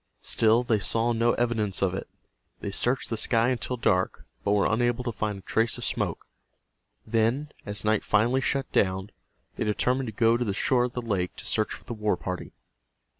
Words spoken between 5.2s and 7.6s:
a trace of smoke. Then,